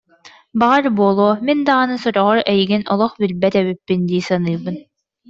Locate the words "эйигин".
2.53-2.83